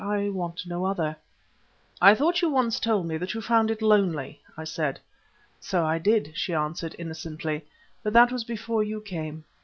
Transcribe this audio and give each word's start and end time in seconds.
I 0.03 0.29
want 0.29 0.65
no 0.65 0.83
other." 0.85 1.15
"I 2.01 2.15
thought 2.15 2.41
you 2.41 2.49
once 2.49 2.79
told 2.79 3.05
me 3.05 3.17
that 3.17 3.35
you 3.35 3.41
found 3.43 3.69
it 3.69 3.83
lonely," 3.83 4.41
I 4.57 4.63
said. 4.63 4.99
"So 5.59 5.85
I 5.85 5.99
did," 5.99 6.31
she 6.33 6.55
answered, 6.55 6.95
innocently, 6.97 7.67
"but 8.01 8.11
that 8.13 8.31
was 8.31 8.43
before 8.43 8.83
you 8.83 8.99
came. 8.99 9.43